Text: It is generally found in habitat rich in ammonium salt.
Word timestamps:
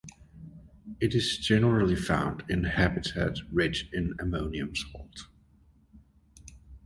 It 0.99 1.13
is 1.13 1.37
generally 1.37 1.95
found 1.95 2.43
in 2.49 2.63
habitat 2.63 3.37
rich 3.51 3.87
in 3.93 4.15
ammonium 4.19 4.75
salt. 4.75 5.27